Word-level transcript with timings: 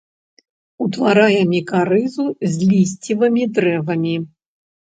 Утварае 0.85 1.35
мікарызу 1.51 2.25
з 2.55 2.71
лісцевымі 2.73 3.43
дрэвамі. 3.59 4.15